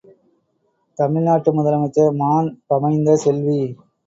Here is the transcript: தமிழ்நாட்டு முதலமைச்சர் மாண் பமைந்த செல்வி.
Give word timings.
தமிழ்நாட்டு 0.99 1.49
முதலமைச்சர் 1.53 2.17
மாண் 2.17 2.49
பமைந்த 2.67 3.15
செல்வி. 3.17 3.61